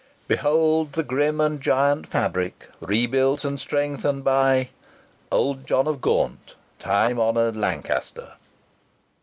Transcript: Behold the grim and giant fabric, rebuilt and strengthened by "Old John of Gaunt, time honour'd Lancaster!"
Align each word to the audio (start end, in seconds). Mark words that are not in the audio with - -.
Behold 0.27 0.93
the 0.93 1.03
grim 1.03 1.39
and 1.39 1.61
giant 1.61 2.07
fabric, 2.07 2.67
rebuilt 2.79 3.45
and 3.45 3.59
strengthened 3.59 4.23
by 4.23 4.69
"Old 5.31 5.67
John 5.67 5.87
of 5.87 6.01
Gaunt, 6.01 6.55
time 6.79 7.19
honour'd 7.19 7.55
Lancaster!" 7.55 8.33